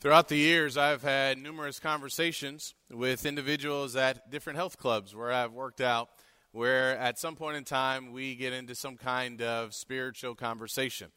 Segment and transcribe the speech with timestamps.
[0.00, 5.52] Throughout the years, I've had numerous conversations with individuals at different health clubs where I've
[5.52, 6.08] worked out,
[6.52, 11.10] where at some point in time we get into some kind of spiritual conversation.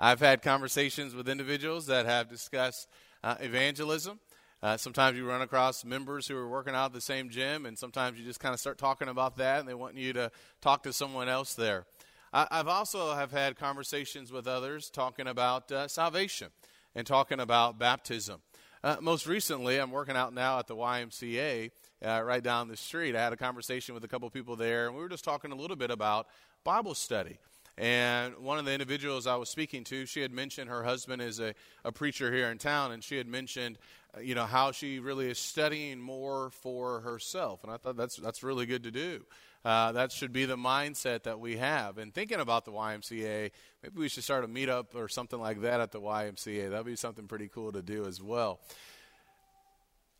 [0.00, 2.88] I've had conversations with individuals that have discussed
[3.22, 4.18] uh, evangelism.
[4.60, 8.18] Uh, sometimes you run across members who are working out the same gym, and sometimes
[8.18, 10.28] you just kind of start talking about that, and they want you to
[10.60, 11.86] talk to someone else there.
[12.32, 16.48] I, have also have had conversations with others talking about uh, salvation
[16.94, 18.40] and talking about baptism.
[18.82, 21.70] Uh, most recently, I'm working out now at the YMCA
[22.04, 23.16] uh, right down the street.
[23.16, 25.54] I had a conversation with a couple people there, and we were just talking a
[25.54, 26.26] little bit about
[26.64, 27.38] Bible study.
[27.76, 31.40] And one of the individuals I was speaking to, she had mentioned her husband is
[31.40, 33.78] a, a preacher here in town, and she had mentioned,
[34.16, 37.64] uh, you know, how she really is studying more for herself.
[37.64, 39.24] And I thought that's that's really good to do.
[39.64, 41.96] Uh, that should be the mindset that we have.
[41.96, 43.50] And thinking about the YMCA,
[43.82, 46.70] maybe we should start a meetup or something like that at the YMCA.
[46.70, 48.60] That'd be something pretty cool to do as well.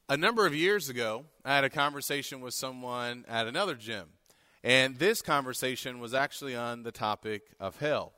[0.09, 4.09] A number of years ago, I had a conversation with someone at another gym.
[4.63, 8.13] And this conversation was actually on the topic of hell.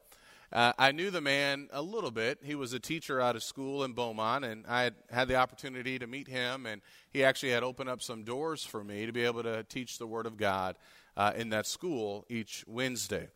[0.52, 2.38] Uh, I knew the man a little bit.
[2.44, 5.98] He was a teacher out of school in Beaumont, and I had had the opportunity
[5.98, 9.24] to meet him, and he actually had opened up some doors for me to be
[9.24, 10.76] able to teach the Word of God
[11.16, 13.28] uh, in that school each Wednesday.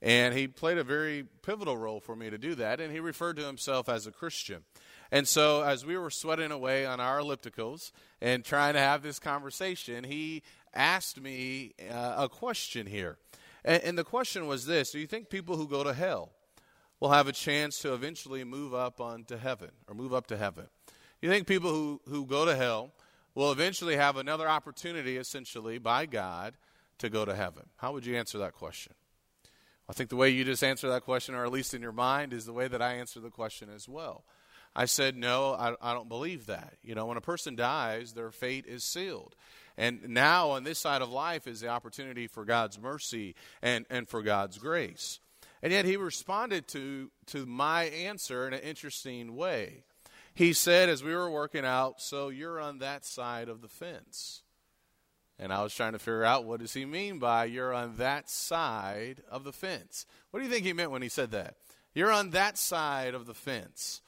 [0.00, 3.36] And he played a very pivotal role for me to do that, and he referred
[3.36, 4.64] to himself as a Christian.
[5.12, 9.20] And so, as we were sweating away on our ellipticals and trying to have this
[9.20, 10.42] conversation, he
[10.74, 13.18] asked me uh, a question here.
[13.64, 16.32] And, and the question was this Do you think people who go to hell
[16.98, 20.66] will have a chance to eventually move up onto heaven or move up to heaven?
[21.20, 22.90] You think people who, who go to hell
[23.36, 26.54] will eventually have another opportunity, essentially, by God
[26.98, 27.64] to go to heaven?
[27.76, 28.94] How would you answer that question?
[29.88, 32.32] I think the way you just answer that question, or at least in your mind,
[32.32, 34.24] is the way that I answer the question as well.
[34.74, 36.74] I said, No, I, I don't believe that.
[36.82, 39.34] You know, when a person dies, their fate is sealed.
[39.76, 44.08] And now on this side of life is the opportunity for God's mercy and, and
[44.08, 45.18] for God's grace.
[45.62, 49.84] And yet he responded to, to my answer in an interesting way.
[50.34, 54.42] He said, as we were working out, So you're on that side of the fence.
[55.42, 58.30] And I was trying to figure out what does he mean by you're on that
[58.30, 60.06] side of the fence.
[60.30, 61.56] What do you think he meant when he said that?
[61.94, 64.02] You're on that side of the fence.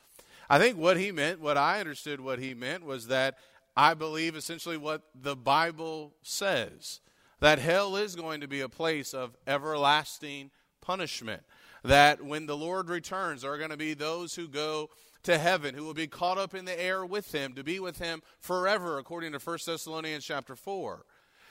[0.48, 3.34] I think what he meant, what I understood what he meant was that
[3.76, 7.00] I believe essentially what the Bible says
[7.40, 11.42] that hell is going to be a place of everlasting punishment.
[11.82, 14.88] That when the Lord returns, there are going to be those who go
[15.24, 17.98] to heaven, who will be caught up in the air with him, to be with
[17.98, 21.04] him forever, according to 1 Thessalonians chapter 4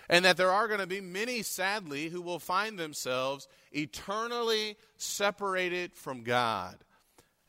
[0.09, 5.93] and that there are going to be many, sadly, who will find themselves eternally separated
[5.93, 6.77] from God.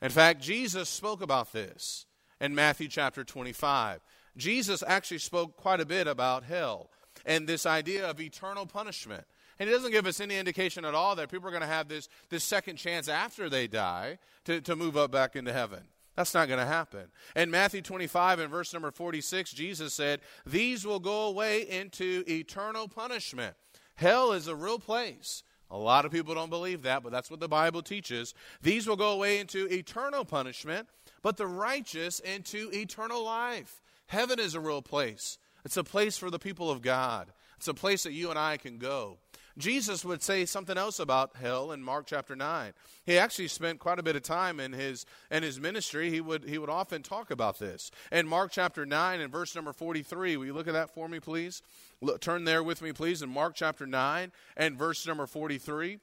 [0.01, 2.07] In fact, Jesus spoke about this
[2.41, 4.01] in Matthew chapter 25.
[4.37, 6.91] Jesus actually spoke quite a bit about hell
[7.25, 9.25] and this idea of eternal punishment.
[9.59, 11.89] And he doesn't give us any indication at all that people are going to have
[11.89, 15.81] this, this second chance after they die to, to move up back into heaven.
[16.17, 17.07] That's not going to happen.
[17.35, 22.89] In Matthew 25 and verse number 46, Jesus said, These will go away into eternal
[22.89, 23.57] punishment.
[23.97, 25.43] Hell is a real place.
[25.71, 28.35] A lot of people don't believe that, but that's what the Bible teaches.
[28.63, 30.89] These will go away into eternal punishment,
[31.23, 33.83] but the righteous into eternal life.
[34.07, 35.39] Heaven is a real place.
[35.65, 37.33] It's a place for the people of God.
[37.57, 39.19] It's a place that you and I can go.
[39.57, 42.73] Jesus would say something else about hell in Mark chapter 9.
[43.07, 46.11] He actually spent quite a bit of time in his in his ministry.
[46.11, 47.93] He would he would often talk about this.
[48.11, 51.21] In Mark chapter 9 and verse number 43, will you look at that for me
[51.21, 51.63] please?
[52.01, 55.99] Look, turn there with me please in Mark chapter 9 and verse number 43.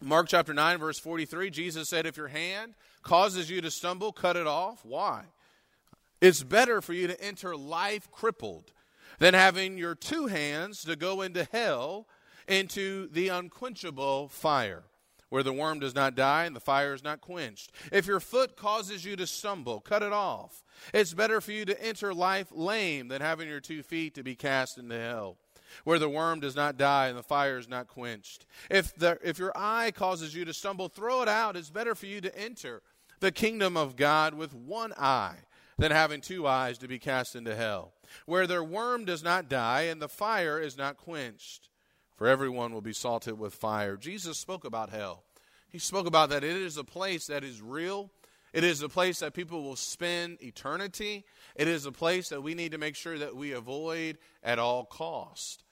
[0.00, 4.36] Mark chapter 9 verse 43, Jesus said if your hand causes you to stumble, cut
[4.36, 4.84] it off.
[4.84, 5.24] Why?
[6.20, 8.72] It's better for you to enter life crippled
[9.18, 12.06] than having your two hands to go into hell
[12.50, 14.82] into the unquenchable fire,
[15.28, 17.72] where the worm does not die and the fire is not quenched.
[17.92, 20.64] If your foot causes you to stumble, cut it off.
[20.92, 24.34] It's better for you to enter life lame than having your two feet to be
[24.34, 25.36] cast into hell
[25.84, 28.44] where the worm does not die and the fire is not quenched.
[28.68, 31.56] If, the, if your eye causes you to stumble, throw it out.
[31.56, 32.82] It's better for you to enter
[33.20, 35.36] the kingdom of God with one eye
[35.78, 37.92] than having two eyes to be cast into hell,
[38.26, 41.69] where their worm does not die and the fire is not quenched
[42.20, 43.96] for everyone will be salted with fire.
[43.96, 45.24] Jesus spoke about hell.
[45.70, 48.10] He spoke about that it is a place that is real.
[48.52, 51.24] It is a place that people will spend eternity.
[51.56, 54.84] It is a place that we need to make sure that we avoid at all
[54.84, 55.64] cost.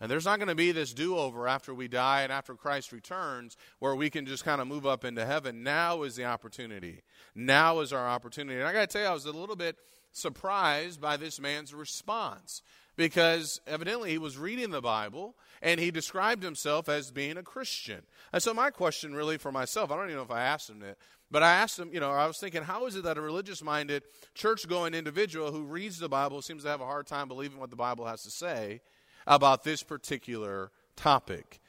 [0.00, 2.92] And there's not going to be this do over after we die and after Christ
[2.92, 5.64] returns where we can just kind of move up into heaven.
[5.64, 7.02] Now is the opportunity.
[7.34, 8.60] Now is our opportunity.
[8.60, 9.74] And I got to tell you, I was a little bit
[10.12, 12.62] surprised by this man's response
[12.98, 18.02] because evidently he was reading the Bible and he described himself as being a Christian.
[18.32, 20.82] And so, my question really for myself, I don't even know if I asked him
[20.82, 20.98] it,
[21.30, 23.62] but I asked him, you know, I was thinking, how is it that a religious
[23.62, 24.02] minded,
[24.34, 27.70] church going individual who reads the Bible seems to have a hard time believing what
[27.70, 28.80] the Bible has to say
[29.28, 31.60] about this particular topic,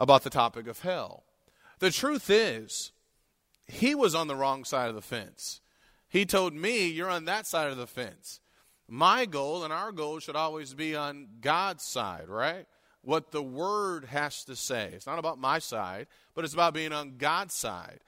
[0.00, 1.24] about the topic of hell?
[1.80, 2.92] The truth is,
[3.66, 5.60] he was on the wrong side of the fence.
[6.08, 8.40] He told me, You're on that side of the fence.
[8.94, 12.66] My goal and our goal should always be on God's side, right?
[13.00, 14.90] What the Word has to say.
[14.92, 18.00] It's not about my side, but it's about being on God's side.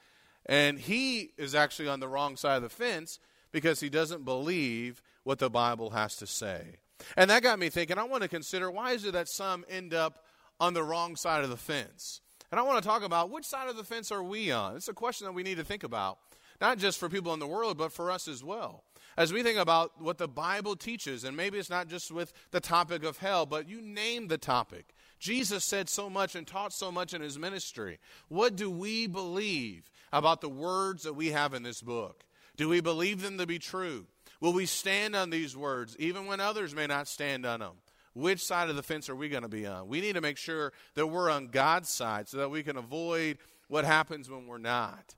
[0.44, 3.18] And he is actually on the wrong side of the fence
[3.50, 6.76] because he doesn't believe what the Bible has to say.
[7.16, 9.94] And that got me thinking, I want to consider why is it that some end
[9.94, 10.26] up
[10.60, 12.20] on the wrong side of the fence?
[12.50, 14.76] And I want to talk about which side of the fence are we on?
[14.76, 16.18] It's a question that we need to think about,
[16.60, 18.84] not just for people in the world, but for us as well.
[19.16, 22.60] As we think about what the Bible teaches, and maybe it's not just with the
[22.60, 24.94] topic of hell, but you name the topic.
[25.18, 27.98] Jesus said so much and taught so much in his ministry.
[28.28, 32.24] What do we believe about the words that we have in this book?
[32.56, 34.06] Do we believe them to be true?
[34.40, 37.72] Will we stand on these words even when others may not stand on them?
[38.14, 39.88] Which side of the fence are we going to be on?
[39.88, 43.38] We need to make sure that we're on God's side so that we can avoid
[43.68, 45.14] what happens when we're not.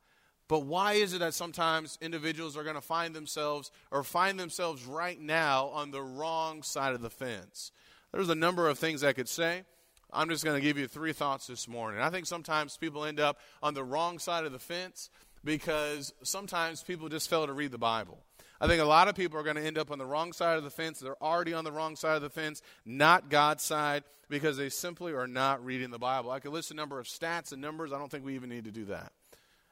[0.48, 4.84] But why is it that sometimes individuals are going to find themselves or find themselves
[4.84, 7.72] right now on the wrong side of the fence?
[8.12, 9.64] There's a number of things I could say.
[10.12, 12.00] I'm just going to give you three thoughts this morning.
[12.00, 15.10] I think sometimes people end up on the wrong side of the fence
[15.44, 18.22] because sometimes people just fail to read the Bible.
[18.60, 20.56] I think a lot of people are going to end up on the wrong side
[20.56, 21.00] of the fence.
[21.00, 25.12] They're already on the wrong side of the fence, not God's side, because they simply
[25.12, 26.30] are not reading the Bible.
[26.30, 27.92] I could list a number of stats and numbers.
[27.92, 29.12] I don't think we even need to do that.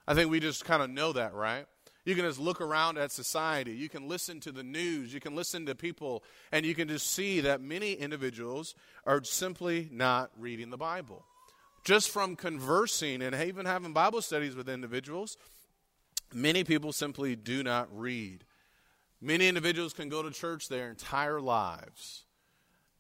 [0.07, 1.67] I think we just kind of know that, right?
[2.05, 3.73] You can just look around at society.
[3.73, 5.15] You can listen to the news.
[5.15, 6.23] You can listen to people,
[6.53, 8.75] and you can just see that many individuals
[9.07, 11.25] are simply not reading the Bible.
[11.83, 15.39] Just from conversing and even having Bible studies with individuals,
[16.33, 18.45] many people simply do not read.
[19.21, 22.25] Many individuals can go to church their entire lives,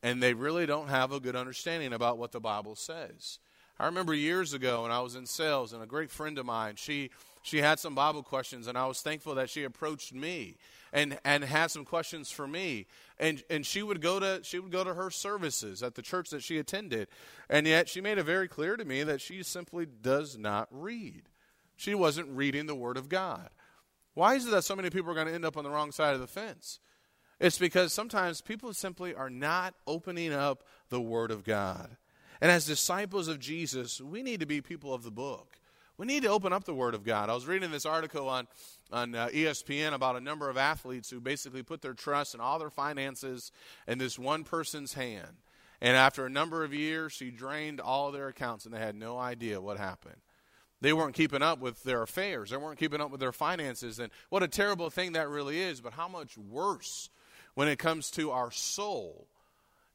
[0.02, 3.38] and they really don't have a good understanding about what the Bible says.
[3.78, 6.76] I remember years ago when I was in sales, and a great friend of mine,
[6.76, 7.10] she
[7.42, 10.56] she had some Bible questions, and I was thankful that she approached me
[10.92, 12.86] and and had some questions for me.
[13.18, 16.30] And and she would go to she would go to her services at the church
[16.30, 17.08] that she attended,
[17.50, 21.24] and yet she made it very clear to me that she simply does not read.
[21.76, 23.50] She wasn't reading the Word of God.
[24.14, 25.90] Why is it that so many people are going to end up on the wrong
[25.90, 26.78] side of the fence?
[27.40, 31.96] It's because sometimes people simply are not opening up the Word of God.
[32.44, 35.58] And as disciples of Jesus, we need to be people of the book.
[35.96, 37.30] We need to open up the Word of God.
[37.30, 38.46] I was reading this article on,
[38.92, 42.58] on uh, ESPN about a number of athletes who basically put their trust and all
[42.58, 43.50] their finances
[43.88, 45.38] in this one person's hand.
[45.80, 49.16] And after a number of years, she drained all their accounts, and they had no
[49.16, 50.20] idea what happened.
[50.82, 53.98] They weren't keeping up with their affairs, they weren't keeping up with their finances.
[53.98, 57.08] And what a terrible thing that really is, but how much worse
[57.54, 59.28] when it comes to our soul.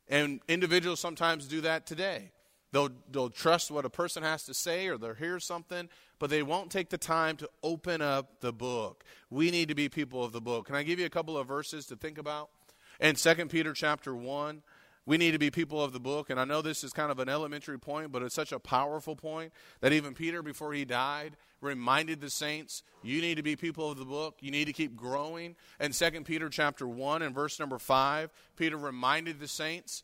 [0.07, 2.31] And individuals sometimes do that today.
[2.71, 6.43] They'll, they'll trust what a person has to say or they'll hear something, but they
[6.43, 9.03] won't take the time to open up the book.
[9.29, 10.67] We need to be people of the book.
[10.67, 12.49] Can I give you a couple of verses to think about?
[12.99, 14.61] In 2 Peter chapter 1,
[15.05, 16.29] we need to be people of the book.
[16.29, 19.15] And I know this is kind of an elementary point, but it's such a powerful
[19.15, 23.89] point that even Peter, before he died, reminded the saints, you need to be people
[23.89, 24.38] of the book.
[24.41, 25.55] You need to keep growing.
[25.79, 30.03] In 2 Peter chapter 1 and verse number 5, Peter reminded the saints,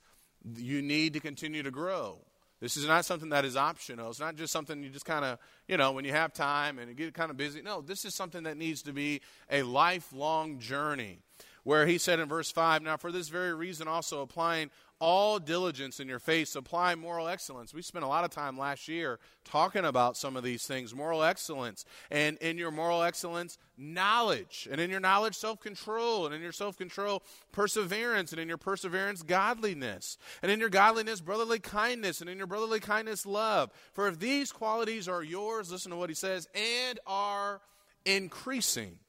[0.57, 2.17] you need to continue to grow.
[2.61, 4.09] This is not something that is optional.
[4.09, 6.89] It's not just something you just kind of, you know, when you have time and
[6.89, 7.61] you get kind of busy.
[7.61, 11.19] No, this is something that needs to be a lifelong journey.
[11.63, 15.99] Where he said in verse 5, Now for this very reason, also applying all diligence
[15.99, 17.73] in your faith, supply moral excellence.
[17.73, 21.23] We spent a lot of time last year talking about some of these things moral
[21.23, 21.85] excellence.
[22.09, 24.67] And in your moral excellence, knowledge.
[24.71, 26.25] And in your knowledge, self control.
[26.25, 28.31] And in your self control, perseverance.
[28.31, 30.17] And in your perseverance, godliness.
[30.41, 32.21] And in your godliness, brotherly kindness.
[32.21, 33.71] And in your brotherly kindness, love.
[33.93, 37.61] For if these qualities are yours, listen to what he says, and are
[38.05, 38.99] increasing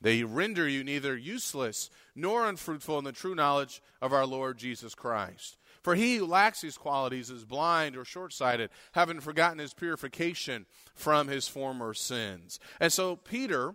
[0.00, 4.94] they render you neither useless nor unfruitful in the true knowledge of our Lord Jesus
[4.94, 5.56] Christ.
[5.82, 10.66] For he who lacks these qualities is blind or short sighted, having forgotten his purification
[10.94, 12.60] from his former sins.
[12.78, 13.74] And so Peter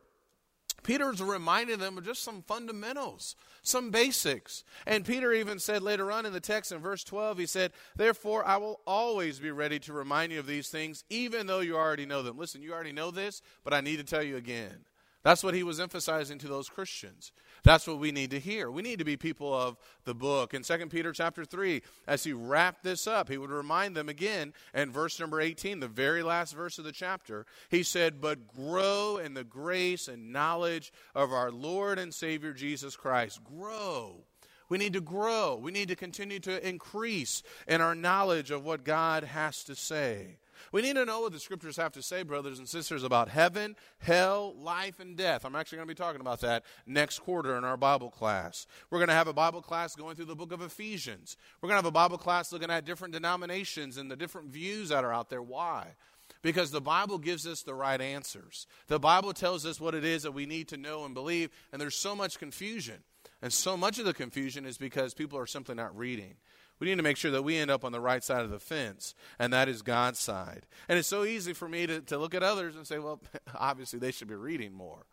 [0.86, 4.63] Peter's reminding them of just some fundamentals, some basics.
[4.86, 8.46] And Peter even said later on in the text in verse 12, he said, Therefore,
[8.46, 12.05] I will always be ready to remind you of these things, even though you already
[12.05, 12.38] know them.
[12.38, 14.86] Listen, you already know this, but I need to tell you again.
[15.25, 17.32] That's what he was emphasizing to those Christians.
[17.63, 18.70] That's what we need to hear.
[18.70, 20.53] We need to be people of the book.
[20.53, 24.53] In 2 Peter chapter 3, as he wrapped this up, he would remind them again
[24.75, 27.48] in verse number 18, the very last verse of the chapter.
[27.72, 32.96] He said, But grow in the grace and knowledge of our Lord and Savior Jesus
[32.96, 33.44] Christ.
[33.44, 34.25] Grow.
[34.70, 35.55] We need to grow.
[35.55, 40.38] We need to continue to increase in our knowledge of what God has to say.
[40.71, 43.75] We need to know what the scriptures have to say, brothers and sisters, about heaven,
[44.00, 45.45] hell, life, and death.
[45.45, 48.67] I'm actually going to be talking about that next quarter in our Bible class.
[48.89, 51.38] We're going to have a Bible class going through the book of Ephesians.
[51.62, 54.89] We're going to have a Bible class looking at different denominations and the different views
[54.89, 55.41] that are out there.
[55.41, 55.95] Why?
[56.41, 58.67] Because the Bible gives us the right answers.
[58.88, 61.81] The Bible tells us what it is that we need to know and believe, and
[61.81, 63.03] there's so much confusion.
[63.41, 66.35] And so much of the confusion is because people are simply not reading.
[66.79, 68.60] We need to make sure that we end up on the right side of the
[68.60, 70.65] fence, and that is God's side.
[70.89, 73.22] And it's so easy for me to, to look at others and say, well,
[73.55, 75.05] obviously they should be reading more.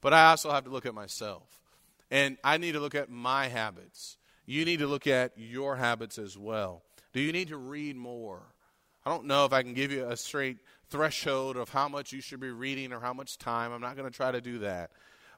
[0.00, 1.60] But I also have to look at myself.
[2.10, 4.16] And I need to look at my habits.
[4.46, 6.82] You need to look at your habits as well.
[7.12, 8.42] Do you need to read more?
[9.04, 12.20] I don't know if I can give you a straight threshold of how much you
[12.20, 13.72] should be reading or how much time.
[13.72, 14.90] I'm not going to try to do that.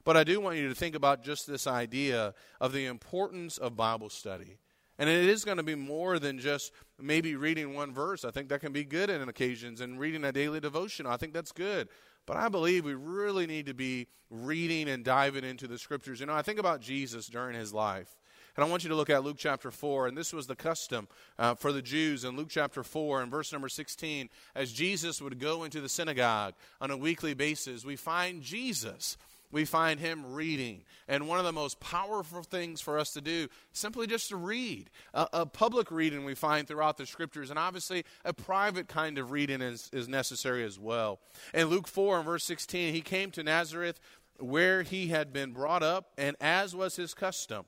[0.03, 3.77] But I do want you to think about just this idea of the importance of
[3.77, 4.57] Bible study.
[4.99, 8.23] And it is going to be more than just maybe reading one verse.
[8.23, 11.05] I think that can be good in occasions and reading a daily devotion.
[11.07, 11.89] I think that's good.
[12.25, 16.19] But I believe we really need to be reading and diving into the scriptures.
[16.19, 18.15] You know, I think about Jesus during his life.
[18.55, 20.07] And I want you to look at Luke chapter 4.
[20.07, 21.07] And this was the custom
[21.39, 24.29] uh, for the Jews in Luke chapter 4 and verse number 16.
[24.55, 29.17] As Jesus would go into the synagogue on a weekly basis, we find Jesus
[29.53, 30.83] we find him reading.
[31.07, 34.89] And one of the most powerful things for us to do, simply just to read.
[35.13, 39.31] A, a, public reading we find throughout the scriptures, and obviously a private kind of
[39.31, 41.19] reading is, is necessary as well.
[41.53, 43.99] In Luke 4 and verse 16, he came to Nazareth
[44.39, 47.65] where he had been brought up, and as was his custom,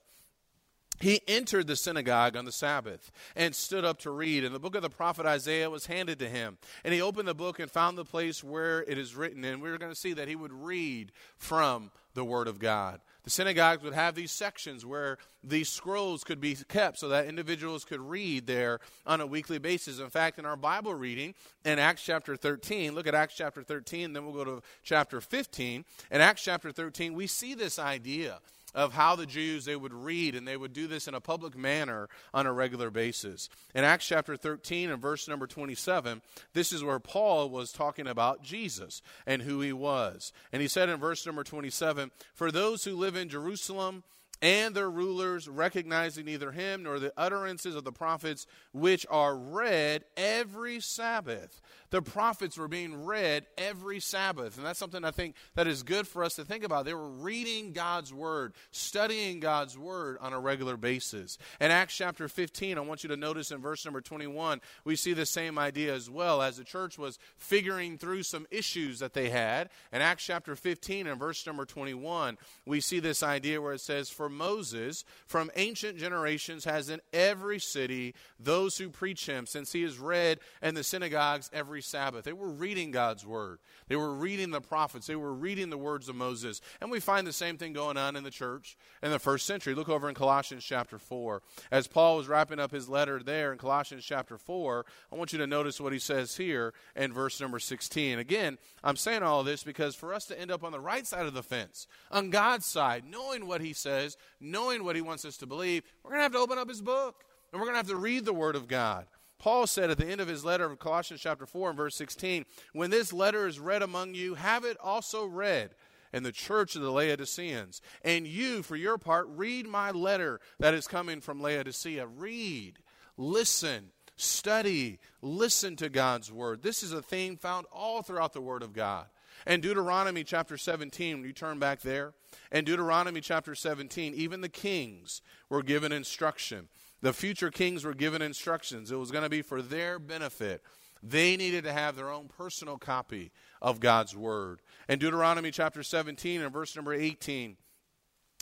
[1.00, 4.44] he entered the synagogue on the Sabbath and stood up to read.
[4.44, 6.58] And the book of the prophet Isaiah was handed to him.
[6.84, 9.44] And he opened the book and found the place where it is written.
[9.44, 13.02] And we are going to see that he would read from the Word of God.
[13.24, 17.84] The synagogues would have these sections where these scrolls could be kept so that individuals
[17.84, 20.00] could read there on a weekly basis.
[20.00, 21.34] In fact, in our Bible reading
[21.66, 25.86] in Acts chapter 13, look at Acts chapter 13, then we'll go to chapter 15.
[26.12, 28.40] In Acts chapter 13, we see this idea
[28.76, 31.58] of how the Jews they would read and they would do this in a public
[31.58, 33.50] manner on a regular basis.
[33.74, 36.22] In Acts chapter 13 and verse number 27,
[36.54, 40.34] this is where Paul was talking about Jesus and who he was.
[40.52, 44.04] And he said in verse number 27, "For those who live in Jerusalem
[44.42, 50.04] and their rulers, recognizing neither him nor the utterances of the prophets, which are read
[50.18, 51.62] every Sabbath.
[51.92, 54.58] The prophets were being read every Sabbath.
[54.58, 56.86] And that's something I think that is good for us to think about.
[56.86, 61.38] They were reading God's word, studying God's word on a regular basis.
[61.62, 65.14] In Acts chapter 15, I want you to notice in verse number 21, we see
[65.14, 69.30] the same idea as well as the church was figuring through some issues that they
[69.30, 69.70] had.
[69.94, 74.10] In Acts chapter 15 and verse number 21, we see this idea where it says,
[74.10, 79.84] For Moses from ancient generations has in every city those who preach him, since he
[79.84, 82.26] is read in the synagogues every Sabbath.
[82.26, 86.10] They were reading God's word, they were reading the prophets, they were reading the words
[86.10, 86.62] of Moses.
[86.82, 89.76] And we find the same thing going on in the church in the first century.
[89.76, 91.42] Look over in Colossians chapter 4.
[91.72, 95.40] As Paul was wrapping up his letter there in Colossians chapter 4, I want you
[95.40, 98.20] to notice what he says here in verse number 16.
[98.20, 101.26] Again, I'm saying all this because for us to end up on the right side
[101.26, 105.38] of the fence, on God's side, knowing what he says, knowing what he wants us
[105.38, 107.80] to believe, we're going to have to open up his book and we're going to
[107.80, 109.08] have to read the word of God.
[109.38, 112.46] Paul said at the end of his letter of Colossians chapter 4 and verse 16,
[112.74, 115.72] When this letter is read among you, have it also read
[116.14, 117.82] in the church of the Laodiceans.
[118.02, 122.08] And you, for your part, read my letter that is coming from Laodicea.
[122.08, 122.80] Read,
[123.18, 126.62] listen, study, listen to God's word.
[126.62, 129.06] This is a theme found all throughout the word of God.
[129.46, 132.14] And Deuteronomy chapter 17, when you turn back there,
[132.52, 136.70] and Deuteronomy chapter 17, even the kings were given instruction.
[137.02, 138.92] The future kings were given instructions.
[138.92, 140.64] It was going to be for their benefit.
[141.04, 143.32] They needed to have their own personal copy
[143.62, 144.62] of God's word.
[144.90, 147.58] In Deuteronomy chapter 17 and verse number 18,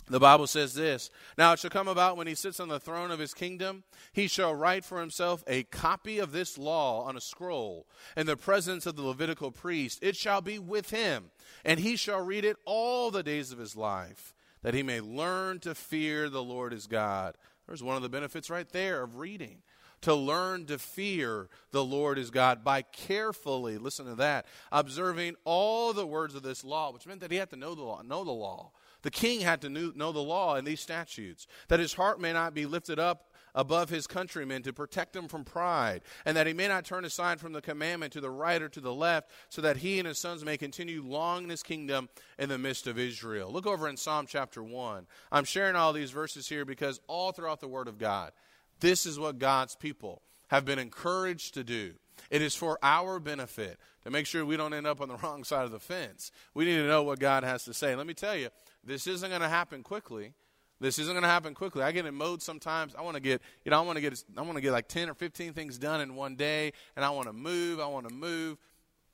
[0.06, 3.10] The Bible says this Now it shall come about when he sits on the throne
[3.10, 7.20] of his kingdom, he shall write for himself a copy of this law on a
[7.20, 9.98] scroll in the presence of the Levitical priest.
[10.02, 11.30] It shall be with him,
[11.64, 15.60] and he shall read it all the days of his life, that he may learn
[15.60, 17.36] to fear the Lord his God.
[17.66, 19.62] There's one of the benefits right there of reading.
[20.02, 25.94] To learn to fear the Lord his God by carefully, listen to that, observing all
[25.94, 28.22] the words of this law, which meant that he had to know the law, know
[28.22, 28.72] the law
[29.04, 32.54] the king had to know the law and these statutes, that his heart may not
[32.54, 36.66] be lifted up above his countrymen to protect them from pride, and that he may
[36.66, 39.76] not turn aside from the commandment to the right or to the left, so that
[39.76, 42.08] he and his sons may continue long in his kingdom
[42.38, 43.52] in the midst of Israel.
[43.52, 45.06] Look over in Psalm chapter 1.
[45.30, 48.32] I'm sharing all these verses here because all throughout the Word of God,
[48.80, 51.92] this is what God's people have been encouraged to do.
[52.30, 55.44] It is for our benefit to make sure we don't end up on the wrong
[55.44, 56.32] side of the fence.
[56.54, 57.94] We need to know what God has to say.
[57.94, 58.48] Let me tell you,
[58.86, 60.34] this isn't going to happen quickly.
[60.80, 61.82] This isn't going to happen quickly.
[61.82, 62.94] I get in mode sometimes.
[62.94, 64.88] I want to get, you know, I want to get, I want to get like
[64.88, 67.80] ten or fifteen things done in one day, and I want to move.
[67.80, 68.58] I want to move,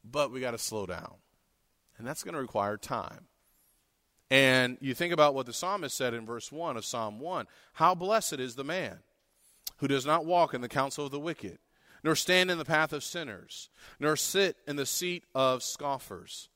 [0.02, 1.14] but we got to slow down,
[1.98, 3.26] and that's going to require time.
[4.30, 7.94] And you think about what the psalmist said in verse one of Psalm one: How
[7.94, 9.00] blessed is the man
[9.78, 11.58] who does not walk in the counsel of the wicked,
[12.02, 16.48] nor stand in the path of sinners, nor sit in the seat of scoffers,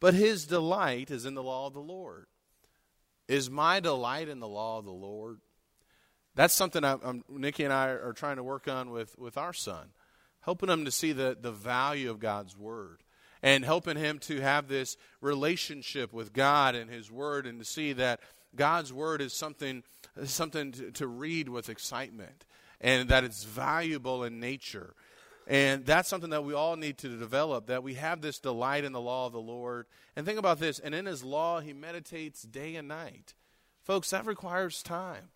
[0.00, 2.26] but his delight is in the law of the Lord
[3.30, 5.38] is my delight in the law of the Lord?
[6.34, 9.52] That's something I, I'm, Nikki and I are trying to work on with, with our
[9.52, 9.90] son,
[10.40, 13.04] helping him to see the, the value of God's Word
[13.40, 17.92] and helping him to have this relationship with God and His Word and to see
[17.94, 18.20] that
[18.56, 19.84] God's Word is something,
[20.24, 22.44] something to, to read with excitement
[22.80, 24.94] and that it's valuable in nature
[25.50, 28.92] and that's something that we all need to develop that we have this delight in
[28.92, 29.86] the law of the Lord.
[30.14, 33.34] And think about this and in his law, he meditates day and night.
[33.82, 35.30] Folks, that requires time.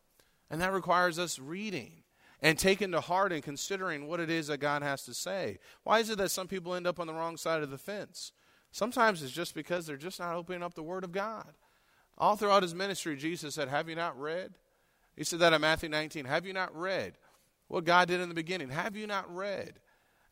[0.49, 2.04] And that requires us reading
[2.40, 5.59] and taking to heart and considering what it is that God has to say.
[5.83, 8.30] Why is it that some people end up on the wrong side of the fence?
[8.71, 11.54] Sometimes it's just because they're just not opening up the Word of God.
[12.16, 14.54] All throughout his ministry, Jesus said, Have you not read?
[15.16, 16.26] He said that in Matthew 19.
[16.26, 17.14] Have you not read
[17.66, 18.68] what God did in the beginning?
[18.68, 19.80] Have you not read?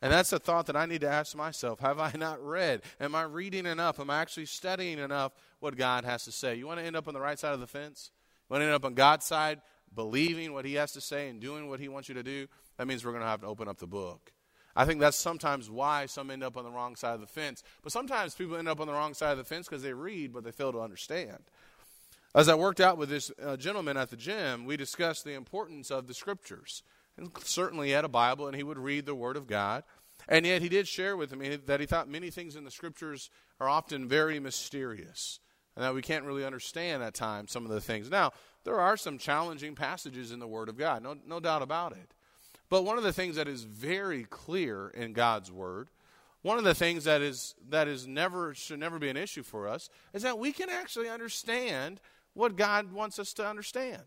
[0.03, 1.79] And that's a thought that I need to ask myself.
[1.79, 2.81] Have I not read?
[2.99, 4.01] Am I reading enough?
[4.01, 6.55] Am I actually studying enough what God has to say?
[6.55, 8.11] You want to end up on the right side of the fence?
[8.49, 9.61] You want to end up on God's side,
[9.95, 12.47] believing what He has to say and doing what He wants you to do?
[12.77, 14.33] That means we're going to have to open up the book.
[14.75, 17.63] I think that's sometimes why some end up on the wrong side of the fence.
[17.81, 20.33] But sometimes people end up on the wrong side of the fence because they read,
[20.33, 21.43] but they fail to understand.
[22.35, 25.91] As I worked out with this uh, gentleman at the gym, we discussed the importance
[25.91, 26.83] of the scriptures.
[27.17, 29.83] And certainly he had a Bible and he would read the Word of God.
[30.27, 33.29] And yet he did share with me that he thought many things in the Scriptures
[33.59, 35.39] are often very mysterious
[35.75, 38.09] and that we can't really understand at times some of the things.
[38.09, 38.31] Now,
[38.63, 42.13] there are some challenging passages in the Word of God, no, no doubt about it.
[42.69, 45.89] But one of the things that is very clear in God's Word,
[46.41, 49.67] one of the things that is that is never should never be an issue for
[49.67, 51.99] us, is that we can actually understand
[52.33, 54.03] what God wants us to understand.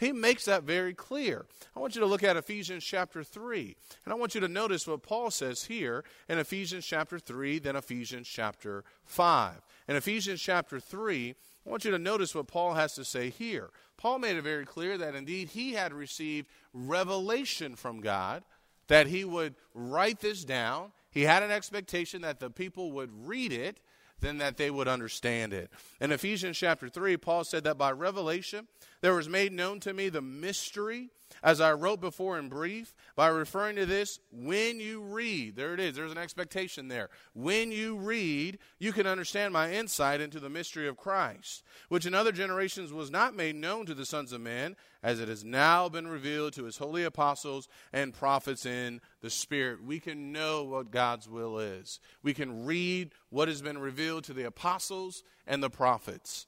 [0.00, 1.44] He makes that very clear.
[1.76, 3.76] I want you to look at Ephesians chapter 3.
[4.06, 7.76] And I want you to notice what Paul says here in Ephesians chapter 3, then
[7.76, 9.60] Ephesians chapter 5.
[9.88, 11.34] In Ephesians chapter 3,
[11.66, 13.68] I want you to notice what Paul has to say here.
[13.98, 18.42] Paul made it very clear that indeed he had received revelation from God,
[18.88, 20.92] that he would write this down.
[21.10, 23.80] He had an expectation that the people would read it,
[24.20, 25.70] then that they would understand it.
[26.00, 28.68] In Ephesians chapter 3, Paul said that by revelation,
[29.00, 31.10] there was made known to me the mystery,
[31.42, 35.80] as I wrote before in brief, by referring to this, when you read, there it
[35.80, 37.08] is, there's an expectation there.
[37.34, 42.14] When you read, you can understand my insight into the mystery of Christ, which in
[42.14, 45.88] other generations was not made known to the sons of men, as it has now
[45.88, 49.82] been revealed to his holy apostles and prophets in the Spirit.
[49.82, 52.00] We can know what God's will is.
[52.22, 56.46] We can read what has been revealed to the apostles and the prophets.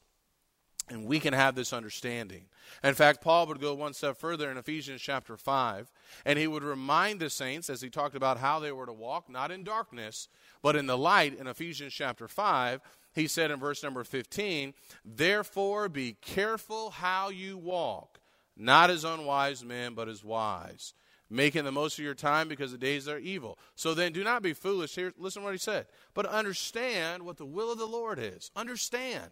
[0.92, 2.44] And we can have this understanding.
[2.84, 5.90] In fact, Paul would go one step further in Ephesians chapter 5,
[6.26, 9.30] and he would remind the saints as he talked about how they were to walk,
[9.30, 10.28] not in darkness,
[10.60, 12.82] but in the light in Ephesians chapter 5.
[13.14, 18.20] He said in verse number 15, Therefore be careful how you walk,
[18.54, 20.92] not as unwise men, but as wise,
[21.30, 23.58] making the most of your time because the days are evil.
[23.76, 24.94] So then do not be foolish.
[24.94, 25.86] Here, listen to what he said.
[26.12, 28.50] But understand what the will of the Lord is.
[28.54, 29.30] Understand.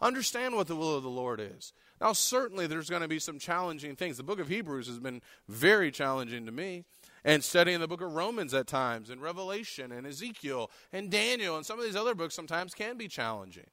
[0.00, 1.72] Understand what the will of the Lord is.
[2.00, 4.16] Now, certainly there's going to be some challenging things.
[4.16, 6.84] The book of Hebrews has been very challenging to me.
[7.24, 11.66] And studying the book of Romans at times, and Revelation, and Ezekiel, and Daniel, and
[11.66, 13.66] some of these other books sometimes can be challenging.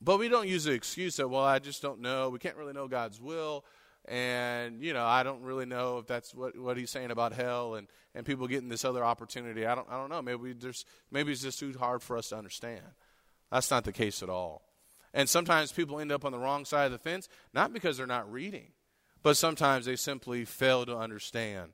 [0.00, 2.30] But we don't use the excuse that, well, I just don't know.
[2.30, 3.64] We can't really know God's will.
[4.06, 7.74] And, you know, I don't really know if that's what, what he's saying about hell
[7.74, 9.64] and, and people getting this other opportunity.
[9.64, 10.22] I don't, I don't know.
[10.22, 12.82] Maybe, there's, maybe it's just too hard for us to understand.
[13.52, 14.62] That's not the case at all.
[15.14, 18.06] And sometimes people end up on the wrong side of the fence, not because they're
[18.06, 18.72] not reading,
[19.22, 21.72] but sometimes they simply fail to understand.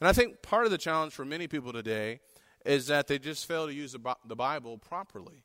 [0.00, 2.20] And I think part of the challenge for many people today
[2.64, 5.44] is that they just fail to use the Bible properly.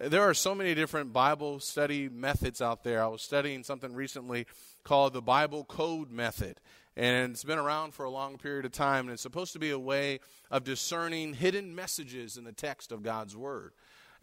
[0.00, 3.02] There are so many different Bible study methods out there.
[3.02, 4.46] I was studying something recently
[4.82, 6.60] called the Bible Code Method.
[6.96, 9.70] And it's been around for a long period of time, and it's supposed to be
[9.70, 10.20] a way
[10.50, 13.72] of discerning hidden messages in the text of God's Word.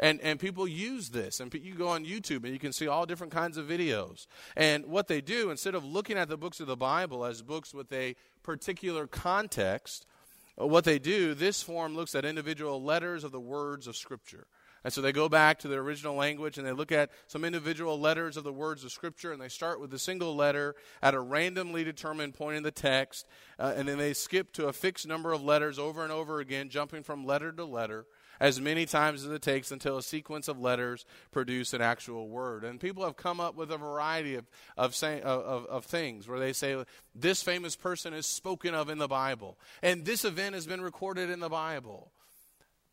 [0.01, 1.39] And, and people use this.
[1.39, 4.25] And you go on YouTube and you can see all different kinds of videos.
[4.57, 7.73] And what they do, instead of looking at the books of the Bible as books
[7.73, 10.07] with a particular context,
[10.55, 14.47] what they do, this form looks at individual letters of the words of Scripture.
[14.83, 17.99] And so they go back to the original language and they look at some individual
[17.99, 21.19] letters of the words of Scripture and they start with a single letter at a
[21.19, 23.27] randomly determined point in the text.
[23.59, 26.69] Uh, and then they skip to a fixed number of letters over and over again,
[26.69, 28.07] jumping from letter to letter
[28.41, 32.63] as many times as it takes until a sequence of letters produce an actual word.
[32.63, 36.39] And people have come up with a variety of, of, say, of, of things where
[36.39, 40.65] they say, this famous person is spoken of in the Bible, and this event has
[40.65, 42.12] been recorded in the Bible.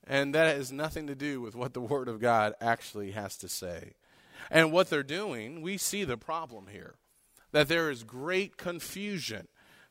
[0.06, 3.48] And that has nothing to do with what the Word of God actually has to
[3.48, 3.92] say.
[4.50, 6.94] And what they're doing, we see the problem here
[7.52, 9.48] that there is great confusion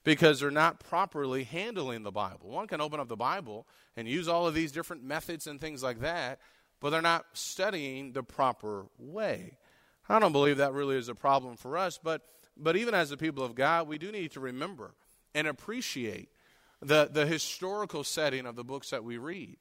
[0.08, 2.50] because they're not properly handling the Bible.
[2.50, 3.68] One can open up the Bible
[3.98, 6.40] and use all of these different methods and things like that,
[6.80, 9.58] but they're not studying the proper way.
[10.08, 12.22] I don't believe that really is a problem for us, but,
[12.56, 14.94] but even as the people of God, we do need to remember
[15.36, 16.30] and appreciate
[16.82, 19.58] the, the historical setting of the books that we read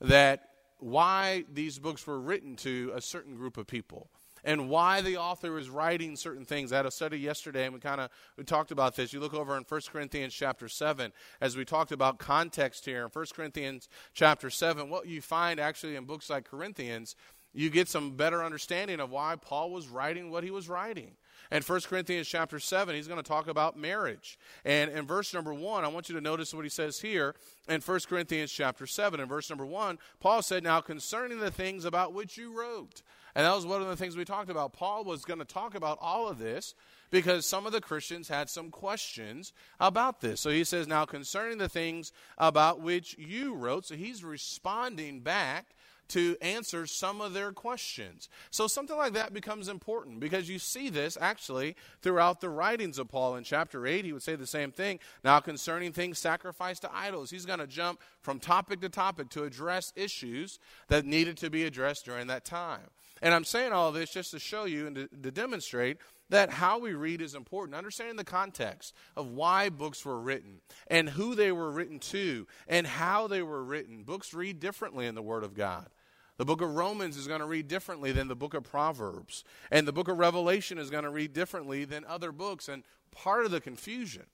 [0.00, 0.48] that
[0.80, 4.10] why these books were written to a certain group of people
[4.46, 6.72] and why the author is writing certain things.
[6.72, 9.12] I had a study yesterday, and we kind of we talked about this.
[9.12, 13.10] You look over in 1 Corinthians chapter 7, as we talked about context here in
[13.10, 17.16] 1 Corinthians chapter 7, what you find actually in books like Corinthians,
[17.52, 21.16] you get some better understanding of why Paul was writing what he was writing.
[21.50, 24.38] And 1 Corinthians chapter 7, he's going to talk about marriage.
[24.64, 27.34] And in verse number 1, I want you to notice what he says here
[27.68, 29.18] in 1 Corinthians chapter 7.
[29.20, 33.02] In verse number 1, Paul said, Now concerning the things about which you wrote.
[33.36, 34.72] And that was one of the things we talked about.
[34.72, 36.74] Paul was going to talk about all of this
[37.10, 40.40] because some of the Christians had some questions about this.
[40.40, 43.84] So he says, Now concerning the things about which you wrote.
[43.84, 45.76] So he's responding back
[46.08, 48.30] to answer some of their questions.
[48.50, 53.08] So something like that becomes important because you see this actually throughout the writings of
[53.08, 53.36] Paul.
[53.36, 54.98] In chapter 8, he would say the same thing.
[55.24, 59.44] Now, concerning things sacrificed to idols, he's going to jump from topic to topic to
[59.44, 62.88] address issues that needed to be addressed during that time.
[63.22, 65.98] And I'm saying all this just to show you and to, to demonstrate
[66.28, 67.76] that how we read is important.
[67.76, 72.86] Understanding the context of why books were written and who they were written to and
[72.86, 74.02] how they were written.
[74.02, 75.88] Books read differently in the Word of God.
[76.36, 79.42] The book of Romans is going to read differently than the book of Proverbs.
[79.70, 82.68] And the book of Revelation is going to read differently than other books.
[82.68, 84.24] And part of the confusion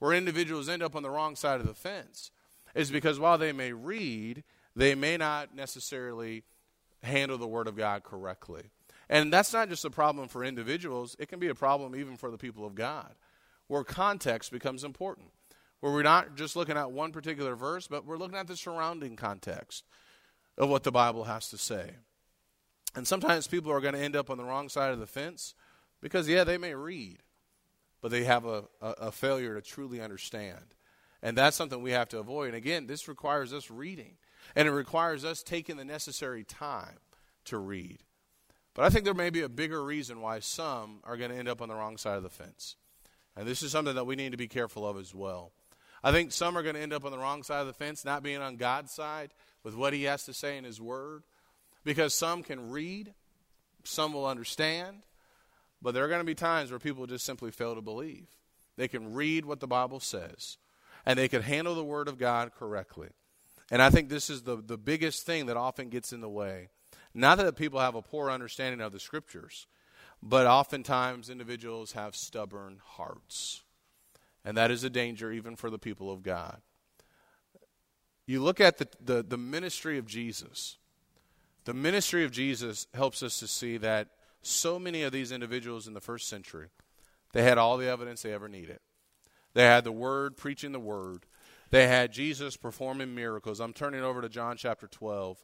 [0.00, 2.32] where individuals end up on the wrong side of the fence
[2.74, 4.42] is because while they may read,
[4.74, 6.42] they may not necessarily
[7.02, 8.64] handle the Word of God correctly.
[9.08, 12.30] And that's not just a problem for individuals, it can be a problem even for
[12.30, 13.14] the people of God,
[13.66, 15.28] where context becomes important.
[15.80, 19.16] Where we're not just looking at one particular verse, but we're looking at the surrounding
[19.16, 19.84] context
[20.56, 21.96] of what the Bible has to say.
[22.94, 25.54] And sometimes people are going to end up on the wrong side of the fence
[26.00, 27.18] because, yeah, they may read,
[28.00, 30.76] but they have a, a, a failure to truly understand.
[31.20, 32.48] And that's something we have to avoid.
[32.48, 34.14] And again, this requires us reading,
[34.54, 36.98] and it requires us taking the necessary time
[37.46, 37.98] to read.
[38.74, 41.48] But I think there may be a bigger reason why some are going to end
[41.48, 42.76] up on the wrong side of the fence.
[43.36, 45.52] And this is something that we need to be careful of as well.
[46.04, 48.04] I think some are going to end up on the wrong side of the fence,
[48.04, 51.22] not being on God's side, with what he has to say in his word
[51.84, 53.12] because some can read,
[53.84, 55.02] some will understand,
[55.80, 58.28] but there are going to be times where people just simply fail to believe.
[58.76, 60.58] They can read what the Bible says,
[61.04, 63.08] and they can handle the Word of God correctly.
[63.72, 66.68] And I think this is the, the biggest thing that often gets in the way.
[67.12, 69.66] Not that people have a poor understanding of the Scriptures,
[70.22, 73.64] but oftentimes individuals have stubborn hearts.
[74.44, 76.62] And that is a danger even for the people of God
[78.26, 80.78] you look at the, the, the, ministry of Jesus.
[81.64, 84.08] The ministry of Jesus helps us to see that
[84.42, 86.68] so many of these individuals in the first century,
[87.32, 88.78] they had all the evidence they ever needed.
[89.54, 91.26] They had the Word preaching the Word.
[91.72, 93.58] They had Jesus performing miracles.
[93.58, 95.42] I'm turning over to John chapter 12.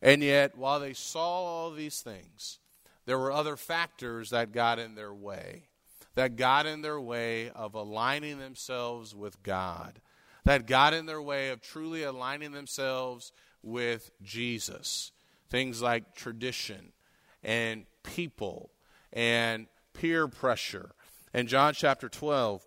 [0.00, 2.60] And yet, while they saw all these things,
[3.04, 5.64] there were other factors that got in their way,
[6.14, 10.00] that got in their way of aligning themselves with God,
[10.44, 15.10] that got in their way of truly aligning themselves with Jesus.
[15.50, 16.92] Things like tradition
[17.42, 18.70] and people
[19.12, 20.92] and peer pressure.
[21.34, 22.64] In John chapter 12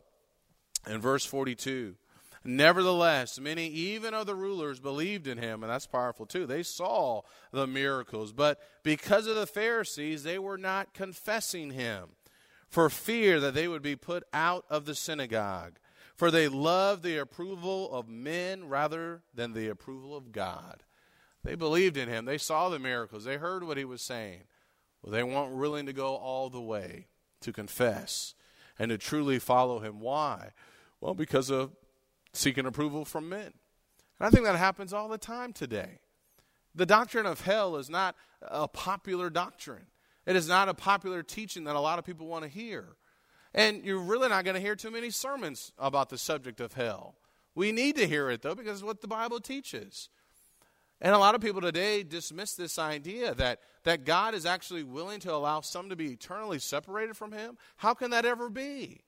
[0.86, 1.96] and verse 42,
[2.44, 6.46] Nevertheless, many even of the rulers believed in him, and that's powerful too.
[6.46, 7.22] They saw
[7.52, 12.10] the miracles, but because of the Pharisees, they were not confessing him
[12.70, 15.80] for fear that they would be put out of the synagogue.
[16.16, 20.84] For they loved the approval of men rather than the approval of God.
[21.44, 22.26] They believed in him.
[22.26, 23.24] They saw the miracles.
[23.24, 24.44] They heard what he was saying.
[25.02, 27.08] Well, they weren't willing to go all the way
[27.40, 28.36] to confess
[28.78, 30.02] and to truly follow him.
[30.02, 30.52] Why?
[31.00, 31.72] Well, because of
[32.40, 33.54] seeking approval from men.
[34.20, 36.00] And I think that happens all the time today.
[36.74, 39.88] The doctrine of hell is not a popular doctrine.
[40.26, 42.96] It is not a popular teaching that a lot of people want to hear.
[43.54, 47.16] And you're really not going to hear too many sermons about the subject of hell.
[47.56, 50.10] We need to hear it, though, because it's what the Bible teaches.
[51.02, 55.20] And a lot of people today dismiss this idea that, that God is actually willing
[55.22, 57.58] to allow some to be eternally separated from Him.
[57.78, 59.02] How can that ever be?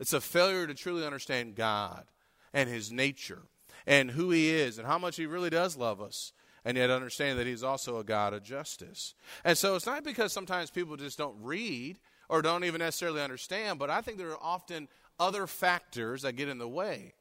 [0.00, 2.06] It's a failure to truly understand God
[2.54, 3.42] and his nature
[3.86, 6.32] and who he is and how much he really does love us
[6.64, 9.14] and yet understand that he's also a God of justice.
[9.44, 11.98] And so it's not because sometimes people just don't read
[12.30, 14.88] or don't even necessarily understand, but I think there are often
[15.20, 17.12] other factors that get in the way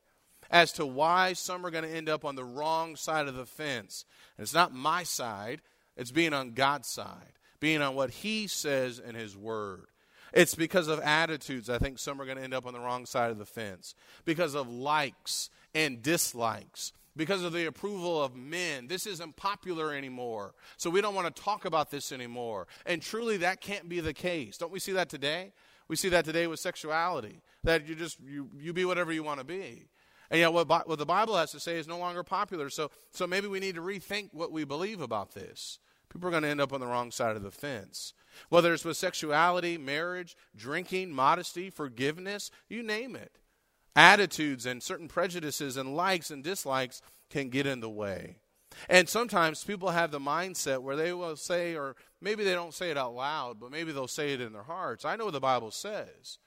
[0.49, 3.45] as to why some are going to end up on the wrong side of the
[3.45, 4.05] fence.
[4.37, 5.61] And it's not my side,
[5.97, 9.87] it's being on God's side, being on what he says in his word.
[10.33, 11.69] It's because of attitudes.
[11.69, 13.93] I think some are going to end up on the wrong side of the fence.
[14.25, 16.91] Because of likes and dislikes.
[17.15, 18.87] Because of the approval of men.
[18.87, 20.55] This isn't popular anymore.
[20.77, 22.67] So we don't want to talk about this anymore.
[22.87, 24.57] And truly, that can't be the case.
[24.57, 25.53] Don't we see that today?
[25.87, 27.41] We see that today with sexuality.
[27.63, 29.85] That you just, you, you be whatever you want to be.
[30.31, 32.71] And yet, what, what the Bible has to say is no longer popular.
[32.71, 35.77] So, so maybe we need to rethink what we believe about this.
[36.09, 38.13] People are going to end up on the wrong side of the fence.
[38.49, 43.39] Whether it's with sexuality, marriage, drinking, modesty, forgiveness, you name it.
[43.95, 48.37] Attitudes and certain prejudices and likes and dislikes can get in the way.
[48.89, 52.89] And sometimes people have the mindset where they will say, or maybe they don't say
[52.89, 55.05] it out loud, but maybe they'll say it in their hearts.
[55.05, 56.39] I know what the Bible says,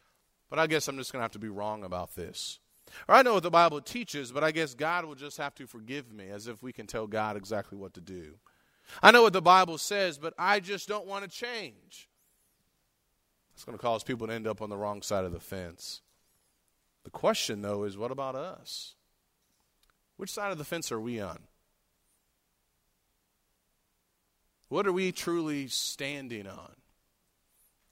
[0.51, 2.59] but I guess I'm just going to have to be wrong about this.
[3.09, 5.66] Or I know what the Bible teaches, but I guess God will just have to
[5.66, 8.35] forgive me, as if we can tell God exactly what to do.
[9.03, 12.09] I know what the Bible says, but I just don't want to change.
[13.55, 16.03] It's going to cause people to end up on the wrong side of the fence.
[17.05, 18.94] The question, though, is what about us?
[20.16, 21.38] Which side of the fence are we on?
[24.68, 26.72] What are we truly standing on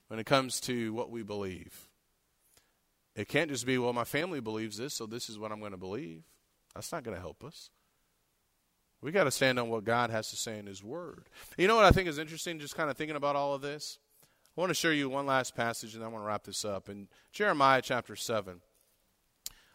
[0.09, 1.89] when it comes to what we believe?
[3.15, 5.71] It can't just be, well, my family believes this, so this is what I'm going
[5.71, 6.25] to believe.
[6.75, 7.71] That's not going to help us.
[9.05, 11.29] We got to stand on what God has to say in His Word.
[11.59, 13.99] You know what I think is interesting, just kind of thinking about all of this?
[14.57, 16.89] I want to show you one last passage, and I want to wrap this up.
[16.89, 18.63] In Jeremiah chapter 7,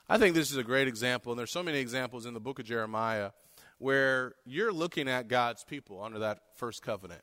[0.10, 2.58] I think this is a great example, and there's so many examples in the book
[2.58, 3.30] of Jeremiah
[3.78, 7.22] where you're looking at God's people under that first covenant.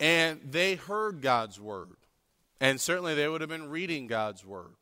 [0.00, 1.96] And they heard God's word.
[2.58, 4.72] And certainly they would have been reading God's word.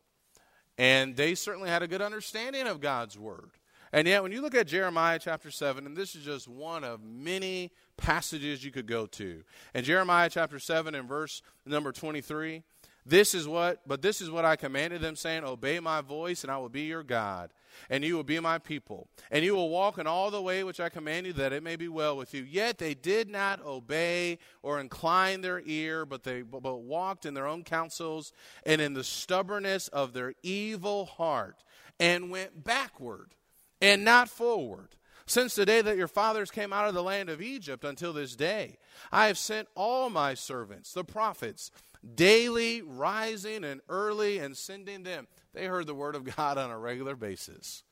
[0.78, 3.50] And they certainly had a good understanding of God's word.
[3.94, 7.04] And yet, when you look at Jeremiah chapter 7, and this is just one of
[7.04, 9.44] many passages you could go to.
[9.72, 12.64] in Jeremiah chapter 7 and verse number 23,
[13.06, 16.50] this is what, but this is what I commanded them, saying, Obey my voice, and
[16.50, 17.52] I will be your God,
[17.88, 19.06] and you will be my people.
[19.30, 21.76] And you will walk in all the way which I command you, that it may
[21.76, 22.42] be well with you.
[22.42, 27.46] Yet they did not obey or incline their ear, but they but walked in their
[27.46, 28.32] own counsels
[28.66, 31.62] and in the stubbornness of their evil heart,
[32.00, 33.36] and went backward
[33.80, 34.88] and not forward.
[35.26, 38.36] Since the day that your fathers came out of the land of Egypt until this
[38.36, 38.76] day,
[39.10, 41.70] I have sent all my servants, the prophets,
[42.14, 45.26] daily rising and early and sending them.
[45.54, 47.84] They heard the word of God on a regular basis.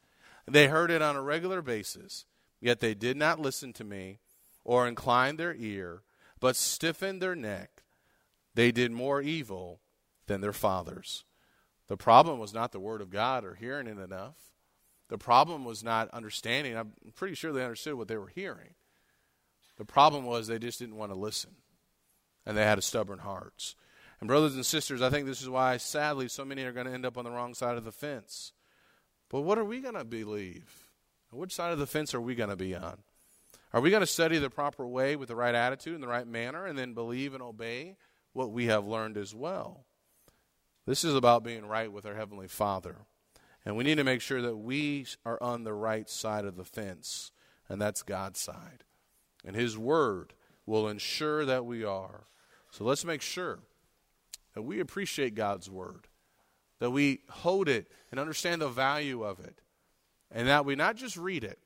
[0.46, 2.26] They heard it on a regular basis,
[2.60, 4.18] yet they did not listen to me
[4.64, 6.02] or incline their ear,
[6.40, 7.84] but stiffened their neck.
[8.54, 9.80] They did more evil
[10.26, 11.24] than their fathers.
[11.88, 14.51] The problem was not the word of God or hearing it enough.
[15.12, 16.74] The problem was not understanding.
[16.74, 18.70] I'm pretty sure they understood what they were hearing.
[19.76, 21.50] The problem was they just didn't want to listen,
[22.46, 23.74] and they had a stubborn hearts.
[24.20, 26.94] And brothers and sisters, I think this is why, sadly, so many are going to
[26.94, 28.52] end up on the wrong side of the fence.
[29.28, 30.88] But what are we going to believe?
[31.30, 32.96] Which side of the fence are we going to be on?
[33.74, 36.26] Are we going to study the proper way with the right attitude and the right
[36.26, 37.96] manner and then believe and obey
[38.32, 39.84] what we have learned as well.
[40.86, 42.96] This is about being right with our Heavenly Father.
[43.64, 46.64] And we need to make sure that we are on the right side of the
[46.64, 47.30] fence,
[47.68, 48.84] and that's God's side.
[49.44, 50.34] And His Word
[50.66, 52.24] will ensure that we are.
[52.70, 53.60] So let's make sure
[54.54, 56.08] that we appreciate God's Word,
[56.80, 59.60] that we hold it and understand the value of it,
[60.30, 61.58] and that we not just read it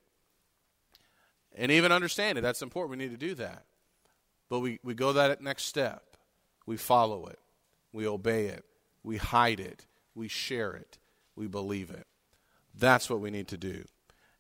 [1.57, 2.43] and even understand it.
[2.43, 2.99] That's important.
[2.99, 3.65] We need to do that.
[4.49, 6.03] But we, we go that next step.
[6.67, 7.39] We follow it,
[7.93, 8.65] we obey it,
[9.05, 10.99] we hide it, we share it,
[11.37, 12.07] we believe it.
[12.75, 13.85] That's what we need to do.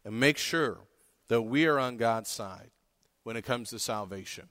[0.04, 0.78] And make sure
[1.28, 2.70] that we are on God's side
[3.22, 4.48] when it comes to salvation.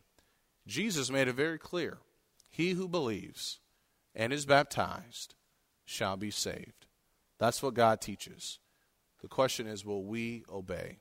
[0.67, 1.99] Jesus made it very clear
[2.49, 3.60] He who believes
[4.13, 5.36] and is baptized
[5.86, 6.88] shall be saved.
[7.38, 8.60] That's what God teaches.
[9.21, 10.99] The question is will we obey?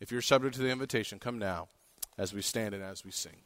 [0.00, 1.68] If you're subject to the invitation, come now
[2.16, 3.36] as we stand and as we sing.